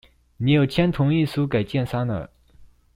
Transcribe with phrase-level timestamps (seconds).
[0.37, 2.31] 你有簽同意書給建商了